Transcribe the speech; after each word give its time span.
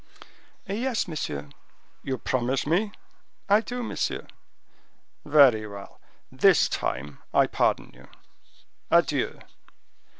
"Yes, 0.67 1.07
monsieur." 1.07 1.49
"You 2.01 2.17
promise 2.17 2.65
me?" 2.65 2.91
"I 3.47 3.61
do, 3.61 3.83
monsieur!" 3.83 4.25
"Very 5.23 5.67
well; 5.67 6.01
this 6.31 6.67
time 6.67 7.19
I 7.35 7.45
pardon 7.45 7.91
you. 7.93 8.07
Adieu!" 8.89 9.37